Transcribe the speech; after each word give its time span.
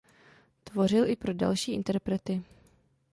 Tvořil 0.63 1.09
i 1.09 1.15
pro 1.15 1.33
další 1.33 1.73
interprety. 1.73 2.43